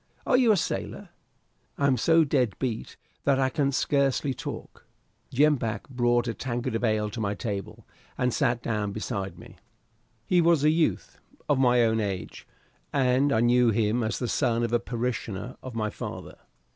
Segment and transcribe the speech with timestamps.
[0.25, 1.09] Are you a sailor?
[1.77, 4.83] I am so dead beat that I can scarcely talk."
[5.31, 7.85] Jem Back brought a tankard of ale to my table,
[8.17, 9.57] and sat down beside me.
[10.25, 12.47] He was a youth of my own age,
[12.91, 16.39] and I knew him as the son of a parishioner of my father.